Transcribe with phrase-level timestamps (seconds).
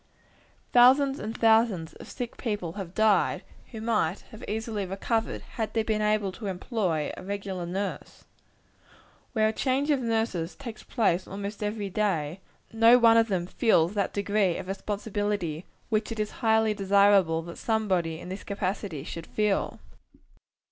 [0.73, 5.83] Thousands and thousands of sick people have died, who might easily have recovered, had they
[5.83, 8.23] been able to employ a regular nurse.
[9.33, 12.39] Where a change of nurses takes place almost every day,
[12.73, 17.59] no one of them feels that degree of responsibility which it is highly desirable that
[17.59, 19.79] somebody, in this capacity, should feel.